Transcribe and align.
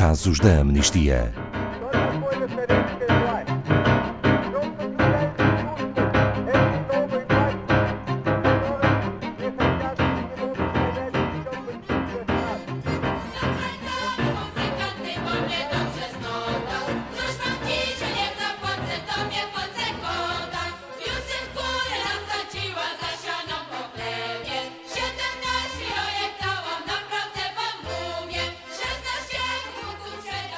casos 0.00 0.40
da 0.40 0.60
amnistia. 0.60 1.49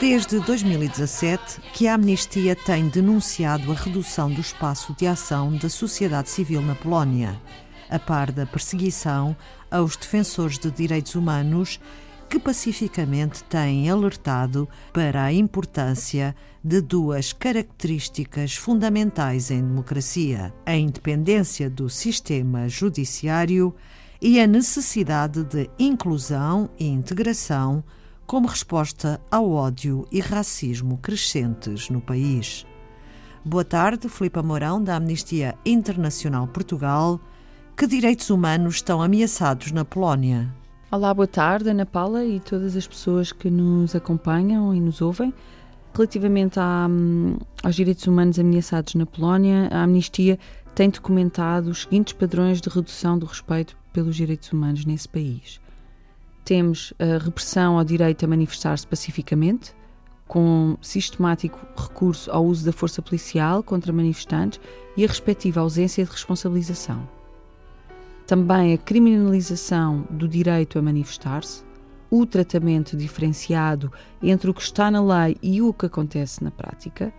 Desde 0.00 0.38
2017 0.38 1.60
que 1.72 1.88
a 1.88 1.94
Amnistia 1.94 2.54
tem 2.54 2.88
denunciado 2.88 3.72
a 3.72 3.74
redução 3.74 4.30
do 4.30 4.40
espaço 4.40 4.94
de 4.96 5.08
ação 5.08 5.56
da 5.56 5.68
sociedade 5.68 6.30
civil 6.30 6.62
na 6.62 6.76
Polónia, 6.76 7.36
a 7.90 7.98
par 7.98 8.30
da 8.30 8.46
perseguição 8.46 9.36
aos 9.68 9.96
defensores 9.96 10.56
de 10.56 10.70
direitos 10.70 11.16
humanos 11.16 11.80
que 12.30 12.38
pacificamente 12.38 13.42
têm 13.42 13.90
alertado 13.90 14.68
para 14.92 15.24
a 15.24 15.32
importância 15.32 16.32
de 16.62 16.80
duas 16.80 17.32
características 17.32 18.54
fundamentais 18.54 19.50
em 19.50 19.60
democracia: 19.60 20.54
a 20.64 20.76
independência 20.76 21.68
do 21.68 21.90
sistema 21.90 22.68
judiciário 22.68 23.74
e 24.22 24.40
a 24.40 24.46
necessidade 24.46 25.42
de 25.42 25.68
inclusão 25.76 26.70
e 26.78 26.86
integração 26.86 27.82
como 28.28 28.46
resposta 28.46 29.18
ao 29.30 29.50
ódio 29.50 30.06
e 30.12 30.20
racismo 30.20 30.98
crescentes 30.98 31.88
no 31.88 31.98
país. 31.98 32.66
Boa 33.42 33.64
tarde, 33.64 34.06
Filipe 34.06 34.42
Mourão, 34.42 34.84
da 34.84 34.96
Amnistia 34.96 35.54
Internacional 35.64 36.46
Portugal. 36.46 37.18
Que 37.74 37.86
direitos 37.86 38.28
humanos 38.28 38.74
estão 38.74 39.00
ameaçados 39.00 39.72
na 39.72 39.82
Polónia? 39.82 40.54
Olá, 40.92 41.14
boa 41.14 41.26
tarde, 41.26 41.70
Ana 41.70 41.86
Paula 41.86 42.22
e 42.22 42.38
todas 42.38 42.76
as 42.76 42.86
pessoas 42.86 43.32
que 43.32 43.48
nos 43.48 43.96
acompanham 43.96 44.74
e 44.74 44.80
nos 44.80 45.00
ouvem. 45.00 45.32
Relativamente 45.94 46.60
à, 46.60 46.86
hum, 46.86 47.38
aos 47.62 47.74
direitos 47.74 48.06
humanos 48.06 48.38
ameaçados 48.38 48.94
na 48.94 49.06
Polónia, 49.06 49.70
a 49.72 49.84
Amnistia 49.84 50.38
tem 50.74 50.90
documentado 50.90 51.70
os 51.70 51.84
seguintes 51.84 52.12
padrões 52.12 52.60
de 52.60 52.68
redução 52.68 53.18
do 53.18 53.24
respeito 53.24 53.74
pelos 53.90 54.14
direitos 54.14 54.52
humanos 54.52 54.84
nesse 54.84 55.08
país 55.08 55.58
temos 56.48 56.94
a 56.98 57.22
repressão 57.22 57.76
ao 57.76 57.84
direito 57.84 58.24
a 58.24 58.28
manifestar-se 58.28 58.86
pacificamente, 58.86 59.74
com 60.26 60.78
sistemático 60.80 61.58
recurso 61.76 62.30
ao 62.30 62.42
uso 62.42 62.64
da 62.64 62.72
força 62.72 63.02
policial 63.02 63.62
contra 63.62 63.92
manifestantes 63.92 64.58
e 64.96 65.04
a 65.04 65.06
respectiva 65.06 65.60
ausência 65.60 66.02
de 66.02 66.10
responsabilização. 66.10 67.06
Também 68.26 68.72
a 68.72 68.78
criminalização 68.78 70.06
do 70.08 70.26
direito 70.26 70.78
a 70.78 70.82
manifestar-se, 70.82 71.62
o 72.10 72.24
tratamento 72.24 72.96
diferenciado 72.96 73.92
entre 74.22 74.48
o 74.50 74.54
que 74.54 74.62
está 74.62 74.90
na 74.90 75.02
lei 75.02 75.36
e 75.42 75.60
o 75.60 75.70
que 75.74 75.84
acontece 75.84 76.42
na 76.42 76.50
prática, 76.50 77.12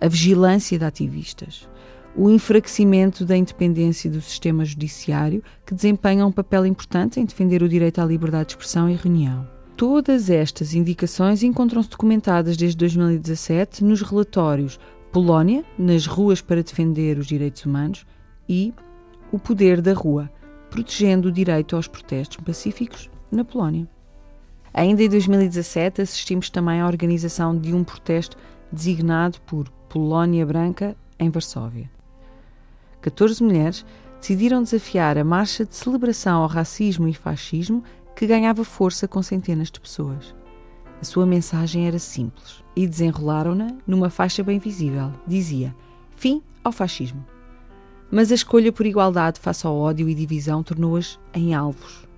a 0.00 0.08
vigilância 0.08 0.76
de 0.76 0.84
ativistas, 0.84 1.68
o 2.16 2.30
enfraquecimento 2.30 3.26
da 3.26 3.36
independência 3.36 4.10
do 4.10 4.22
sistema 4.22 4.64
judiciário, 4.64 5.42
que 5.66 5.74
desempenha 5.74 6.26
um 6.26 6.32
papel 6.32 6.64
importante 6.64 7.20
em 7.20 7.26
defender 7.26 7.62
o 7.62 7.68
direito 7.68 8.00
à 8.00 8.04
liberdade 8.06 8.46
de 8.46 8.52
expressão 8.52 8.88
e 8.88 8.94
reunião. 8.94 9.46
Todas 9.76 10.30
estas 10.30 10.72
indicações 10.72 11.42
encontram-se 11.42 11.90
documentadas 11.90 12.56
desde 12.56 12.78
2017 12.78 13.84
nos 13.84 14.00
relatórios 14.00 14.80
Polónia, 15.12 15.62
nas 15.78 16.06
ruas 16.06 16.40
para 16.40 16.62
defender 16.62 17.18
os 17.18 17.26
direitos 17.26 17.64
humanos 17.66 18.06
e 18.48 18.72
O 19.30 19.38
Poder 19.38 19.82
da 19.82 19.92
Rua, 19.92 20.30
protegendo 20.70 21.28
o 21.28 21.32
direito 21.32 21.76
aos 21.76 21.86
protestos 21.86 22.38
pacíficos 22.38 23.10
na 23.30 23.44
Polónia. 23.44 23.86
Ainda 24.72 25.02
em 25.02 25.08
2017 25.08 26.00
assistimos 26.00 26.48
também 26.48 26.80
à 26.80 26.86
organização 26.86 27.58
de 27.58 27.74
um 27.74 27.84
protesto 27.84 28.38
designado 28.72 29.38
por 29.42 29.68
Polónia 29.88 30.44
Branca 30.44 30.96
em 31.18 31.30
Varsóvia. 31.30 31.95
14 33.06 33.40
mulheres 33.40 33.86
decidiram 34.20 34.64
desafiar 34.64 35.16
a 35.16 35.22
marcha 35.22 35.64
de 35.64 35.76
celebração 35.76 36.42
ao 36.42 36.48
racismo 36.48 37.06
e 37.06 37.14
fascismo 37.14 37.84
que 38.16 38.26
ganhava 38.26 38.64
força 38.64 39.06
com 39.06 39.22
centenas 39.22 39.70
de 39.70 39.78
pessoas. 39.78 40.34
A 41.00 41.04
sua 41.04 41.24
mensagem 41.24 41.86
era 41.86 42.00
simples 42.00 42.64
e 42.74 42.84
desenrolaram-na 42.84 43.76
numa 43.86 44.10
faixa 44.10 44.42
bem 44.42 44.58
visível. 44.58 45.12
Dizia: 45.24 45.72
Fim 46.16 46.42
ao 46.64 46.72
fascismo. 46.72 47.24
Mas 48.10 48.32
a 48.32 48.34
escolha 48.34 48.72
por 48.72 48.84
igualdade 48.84 49.38
face 49.38 49.64
ao 49.64 49.76
ódio 49.76 50.08
e 50.08 50.14
divisão 50.14 50.64
tornou-as 50.64 51.16
em 51.32 51.54
alvos. 51.54 52.08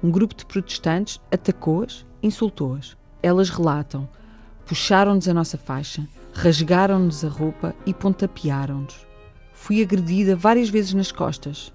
Um 0.00 0.12
grupo 0.12 0.36
de 0.36 0.46
protestantes 0.46 1.20
atacou-as, 1.28 2.06
insultou-as. 2.22 2.96
Elas 3.20 3.50
relatam: 3.50 4.08
puxaram-nos 4.64 5.26
a 5.26 5.34
nossa 5.34 5.58
faixa, 5.58 6.06
rasgaram-nos 6.34 7.24
a 7.24 7.28
roupa 7.28 7.74
e 7.84 7.92
pontapearam-nos 7.92 9.07
fui 9.60 9.82
agredida 9.82 10.36
várias 10.36 10.70
vezes 10.70 10.94
nas 10.94 11.12
costas. 11.12 11.72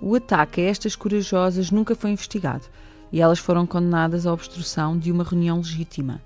O 0.00 0.14
ataque 0.16 0.60
a 0.60 0.64
estas 0.64 0.96
corajosas 0.96 1.70
nunca 1.70 1.94
foi 1.94 2.10
investigado 2.10 2.64
e 3.12 3.20
elas 3.20 3.38
foram 3.38 3.66
condenadas 3.66 4.26
à 4.26 4.32
obstrução 4.32 4.98
de 4.98 5.12
uma 5.12 5.22
reunião 5.22 5.58
legítima. 5.58 6.22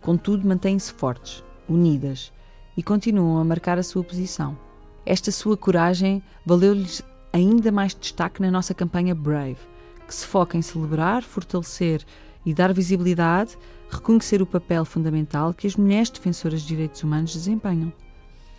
Contudo, 0.00 0.46
mantêm-se 0.46 0.92
fortes, 0.92 1.44
unidas 1.68 2.32
e 2.76 2.82
continuam 2.82 3.38
a 3.38 3.44
marcar 3.44 3.78
a 3.78 3.82
sua 3.82 4.02
posição. 4.02 4.56
Esta 5.04 5.30
sua 5.30 5.56
coragem 5.56 6.22
valeu-lhes 6.46 7.02
ainda 7.32 7.70
mais 7.70 7.94
destaque 7.94 8.40
na 8.40 8.50
nossa 8.50 8.72
campanha 8.72 9.14
Brave, 9.14 9.58
que 10.06 10.14
se 10.14 10.26
foca 10.26 10.56
em 10.56 10.62
celebrar, 10.62 11.22
fortalecer 11.22 12.02
e 12.46 12.54
dar 12.54 12.72
visibilidade, 12.72 13.58
reconhecer 13.90 14.40
o 14.40 14.46
papel 14.46 14.84
fundamental 14.84 15.52
que 15.52 15.66
as 15.66 15.76
mulheres 15.76 16.08
defensoras 16.08 16.62
de 16.62 16.68
direitos 16.68 17.02
humanos 17.02 17.34
desempenham. 17.34 17.92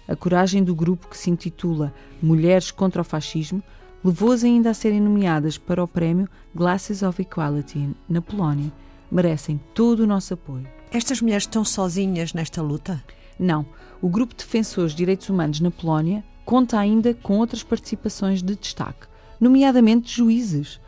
A 0.07 0.15
coragem 0.15 0.63
do 0.63 0.75
grupo 0.75 1.07
que 1.07 1.17
se 1.17 1.29
intitula 1.29 1.93
Mulheres 2.21 2.71
contra 2.71 3.01
o 3.01 3.05
Fascismo 3.05 3.63
levou-as 4.03 4.43
ainda 4.43 4.69
a 4.69 4.73
serem 4.73 4.99
nomeadas 4.99 5.57
para 5.57 5.83
o 5.83 5.87
prémio 5.87 6.27
Glasses 6.53 7.01
of 7.03 7.21
Equality 7.21 7.89
na 8.09 8.21
Polónia. 8.21 8.71
Merecem 9.09 9.59
todo 9.73 10.01
o 10.01 10.07
nosso 10.07 10.33
apoio. 10.33 10.67
Estas 10.91 11.21
mulheres 11.21 11.43
estão 11.43 11.63
sozinhas 11.63 12.33
nesta 12.33 12.61
luta? 12.61 13.03
Não. 13.39 13.65
O 14.01 14.09
grupo 14.09 14.33
de 14.35 14.43
defensores 14.43 14.91
de 14.91 14.97
direitos 14.97 15.29
humanos 15.29 15.59
na 15.59 15.71
Polónia 15.71 16.23
conta 16.45 16.77
ainda 16.77 17.13
com 17.13 17.37
outras 17.37 17.63
participações 17.63 18.43
de 18.43 18.55
destaque, 18.55 19.07
nomeadamente 19.39 20.13
juízes. 20.13 20.79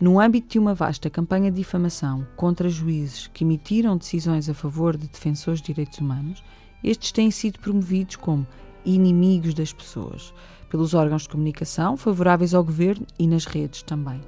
No 0.00 0.18
âmbito 0.18 0.48
de 0.48 0.58
uma 0.58 0.74
vasta 0.74 1.10
campanha 1.10 1.50
de 1.50 1.58
difamação 1.58 2.26
contra 2.36 2.68
juízes 2.68 3.28
que 3.28 3.44
emitiram 3.44 3.96
decisões 3.96 4.48
a 4.48 4.54
favor 4.54 4.96
de 4.96 5.06
defensores 5.06 5.60
de 5.60 5.66
direitos 5.66 5.98
humanos, 5.98 6.42
estes 6.82 7.12
têm 7.12 7.30
sido 7.30 7.58
promovidos 7.58 8.16
como 8.16 8.46
inimigos 8.84 9.54
das 9.54 9.72
pessoas, 9.72 10.34
pelos 10.68 10.94
órgãos 10.94 11.22
de 11.22 11.28
comunicação 11.28 11.96
favoráveis 11.96 12.54
ao 12.54 12.64
governo 12.64 13.06
e 13.18 13.26
nas 13.26 13.44
redes 13.44 13.82
também. 13.82 14.20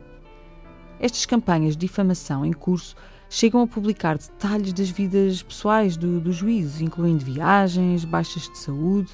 Estas 1.01 1.27
campanhas 1.27 1.77
de 1.77 1.87
difamação 1.87 2.45
em 2.45 2.53
curso 2.53 2.95
chegam 3.29 3.63
a 3.63 3.67
publicar 3.67 4.17
detalhes 4.17 4.73
das 4.73 4.91
vidas 4.91 5.43
pessoais 5.43 5.97
do, 5.97 6.21
dos 6.21 6.37
juízes, 6.37 6.81
incluindo 6.81 7.25
viagens, 7.25 8.05
baixas 8.05 8.49
de 8.49 8.59
saúde. 8.59 9.13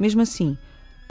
Mesmo 0.00 0.22
assim, 0.22 0.56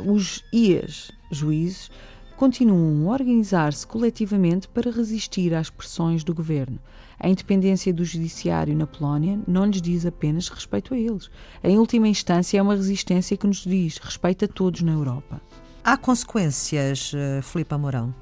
os 0.04 0.44
IAs, 0.52 1.12
juízes, 1.32 1.92
continuam 2.36 3.09
a 3.09 3.14
organizar-se 3.14 3.86
coletivamente 3.86 4.68
para 4.68 4.92
resistir 4.92 5.54
às 5.54 5.70
pressões 5.70 6.23
do 6.23 6.34
governo. 6.34 6.80
A 7.19 7.28
independência 7.28 7.93
do 7.93 8.05
judiciário 8.05 8.75
na 8.75 8.85
Polónia 8.85 9.40
não 9.47 9.66
lhes 9.66 9.81
diz 9.81 10.05
apenas 10.05 10.49
respeito 10.49 10.93
a 10.93 10.97
eles. 10.97 11.29
Em 11.64 11.78
última 11.78 12.08
instância, 12.08 12.58
é 12.59 12.61
uma 12.61 12.75
resistência 12.75 13.35
que 13.35 13.47
nos 13.47 13.64
diz 13.64 13.97
respeito 13.97 14.46
a 14.46 14.47
todos 14.47 14.81
na 14.81 14.91
Europa. 14.91 15.41
Há 15.84 15.97
consequências, 15.97 17.11
eh, 17.16 17.41
Filipe 17.41 17.75
Mourão? 17.75 18.14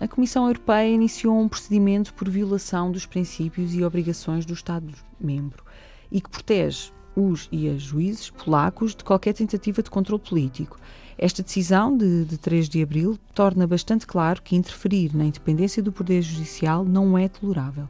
A 0.00 0.06
Comissão 0.06 0.46
Europeia 0.46 0.88
iniciou 0.88 1.38
um 1.38 1.48
procedimento 1.48 2.14
por 2.14 2.28
violação 2.28 2.90
dos 2.90 3.06
princípios 3.06 3.74
e 3.74 3.82
obrigações 3.82 4.46
do 4.46 4.54
Estado-membro 4.54 5.64
e 6.10 6.20
que 6.20 6.30
protege 6.30 6.92
os 7.16 7.48
e 7.50 7.68
as 7.68 7.82
juízes 7.82 8.30
polacos 8.30 8.94
de 8.94 9.04
qualquer 9.04 9.34
tentativa 9.34 9.82
de 9.82 9.90
controle 9.90 10.22
político. 10.22 10.78
Esta 11.18 11.42
decisão, 11.42 11.96
de, 11.96 12.24
de 12.24 12.38
3 12.38 12.68
de 12.68 12.82
abril, 12.82 13.18
torna 13.34 13.66
bastante 13.66 14.06
claro 14.06 14.40
que 14.40 14.56
interferir 14.56 15.14
na 15.14 15.24
independência 15.24 15.82
do 15.82 15.92
Poder 15.92 16.22
Judicial 16.22 16.84
não 16.84 17.18
é 17.18 17.28
tolerável. 17.28 17.88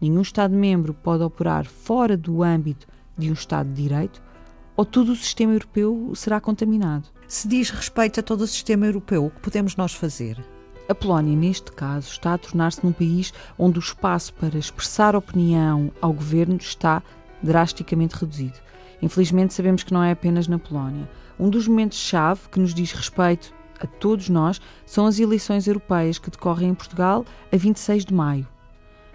Nenhum 0.00 0.22
Estado-membro 0.22 0.94
pode 0.94 1.24
operar 1.24 1.66
fora 1.66 2.16
do 2.16 2.42
âmbito 2.42 2.86
de 3.16 3.30
um 3.30 3.32
Estado 3.32 3.68
de 3.68 3.82
Direito 3.82 4.22
ou 4.76 4.84
todo 4.84 5.10
o 5.10 5.16
sistema 5.16 5.52
europeu 5.52 6.12
será 6.14 6.40
contaminado. 6.40 7.08
Se 7.26 7.48
diz 7.48 7.68
respeito 7.70 8.20
a 8.20 8.22
todo 8.22 8.42
o 8.42 8.46
sistema 8.46 8.86
europeu, 8.86 9.26
o 9.26 9.30
que 9.30 9.40
podemos 9.40 9.74
nós 9.74 9.92
fazer? 9.92 10.38
A 10.88 10.94
Polónia, 10.94 11.36
neste 11.36 11.72
caso, 11.72 12.08
está 12.08 12.34
a 12.34 12.38
tornar-se 12.38 12.84
num 12.84 12.92
país 12.92 13.34
onde 13.58 13.78
o 13.78 13.80
espaço 13.80 14.32
para 14.34 14.56
expressar 14.56 15.16
opinião 15.16 15.90
ao 16.00 16.12
governo 16.12 16.56
está 16.56 17.02
drasticamente 17.42 18.14
reduzido. 18.14 18.58
Infelizmente, 19.02 19.52
sabemos 19.52 19.82
que 19.82 19.92
não 19.92 20.02
é 20.02 20.12
apenas 20.12 20.46
na 20.46 20.60
Polónia. 20.60 21.10
Um 21.38 21.50
dos 21.50 21.66
momentos-chave 21.66 22.48
que 22.48 22.60
nos 22.60 22.72
diz 22.72 22.92
respeito 22.92 23.52
a 23.80 23.86
todos 23.86 24.28
nós 24.28 24.60
são 24.86 25.06
as 25.06 25.18
eleições 25.18 25.66
europeias 25.66 26.18
que 26.18 26.30
decorrem 26.30 26.70
em 26.70 26.74
Portugal 26.74 27.24
a 27.52 27.56
26 27.56 28.04
de 28.04 28.14
maio. 28.14 28.46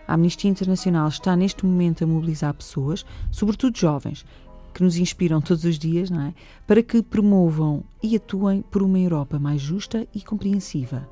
A 0.07 0.15
Amnistia 0.15 0.49
Internacional 0.49 1.07
está 1.07 1.35
neste 1.35 1.65
momento 1.65 2.03
a 2.03 2.07
mobilizar 2.07 2.53
pessoas, 2.53 3.05
sobretudo 3.31 3.77
jovens, 3.77 4.25
que 4.73 4.83
nos 4.83 4.97
inspiram 4.97 5.39
todos 5.39 5.63
os 5.63 5.77
dias, 5.77 6.09
não 6.09 6.21
é? 6.21 6.33
Para 6.65 6.83
que 6.83 7.01
promovam 7.01 7.83
e 8.01 8.15
atuem 8.15 8.61
por 8.63 8.81
uma 8.81 8.99
Europa 8.99 9.39
mais 9.39 9.61
justa 9.61 10.07
e 10.13 10.21
compreensiva. 10.21 11.07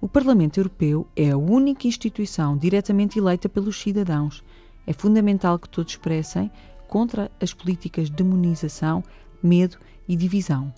O 0.00 0.06
Parlamento 0.06 0.60
Europeu 0.60 1.08
é 1.16 1.30
a 1.30 1.36
única 1.36 1.88
instituição 1.88 2.56
diretamente 2.56 3.18
eleita 3.18 3.48
pelos 3.48 3.80
cidadãos. 3.80 4.44
É 4.86 4.92
fundamental 4.92 5.58
que 5.58 5.68
todos 5.68 5.92
expressem 5.92 6.50
contra 6.86 7.30
as 7.40 7.52
políticas 7.52 8.08
de 8.08 8.16
demonização, 8.16 9.02
medo 9.42 9.76
e 10.06 10.14
divisão. 10.14 10.72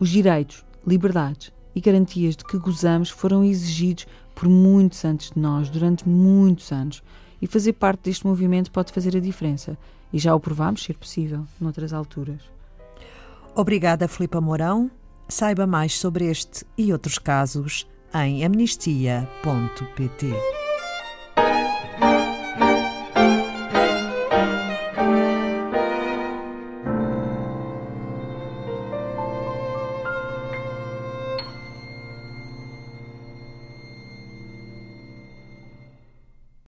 Os 0.00 0.08
direitos, 0.08 0.64
liberdades 0.86 1.52
e 1.74 1.80
garantias 1.80 2.36
de 2.36 2.44
que 2.44 2.58
gozamos 2.58 3.10
foram 3.10 3.44
exigidos 3.44 4.06
por 4.34 4.48
muitos 4.48 5.04
antes 5.04 5.30
de 5.30 5.38
nós, 5.38 5.70
durante 5.70 6.08
muitos 6.08 6.72
anos. 6.72 7.02
E 7.40 7.46
fazer 7.46 7.74
parte 7.74 8.04
deste 8.04 8.26
movimento 8.26 8.70
pode 8.70 8.92
fazer 8.92 9.16
a 9.16 9.20
diferença. 9.20 9.78
E 10.12 10.18
já 10.18 10.34
o 10.34 10.40
provámos 10.40 10.82
ser 10.82 10.94
possível, 10.94 11.46
noutras 11.60 11.92
alturas. 11.92 12.42
Obrigada, 13.54 14.08
Filipa 14.08 14.40
Mourão. 14.40 14.90
Saiba 15.28 15.66
mais 15.66 15.98
sobre 15.98 16.26
este 16.26 16.64
e 16.76 16.92
outros 16.92 17.18
casos 17.18 17.86
em 18.14 18.44
amnistia.pt. 18.44 20.53